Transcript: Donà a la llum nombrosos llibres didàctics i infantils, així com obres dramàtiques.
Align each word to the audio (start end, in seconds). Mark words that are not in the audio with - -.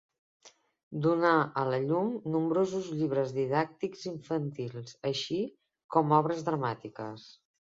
Donà 1.05 1.33
a 1.63 1.65
la 1.73 1.79
llum 1.83 2.09
nombrosos 2.35 2.89
llibres 3.01 3.35
didàctics 3.37 4.07
i 4.09 4.09
infantils, 4.13 4.97
així 5.11 5.41
com 5.97 6.17
obres 6.23 6.45
dramàtiques. 6.49 7.33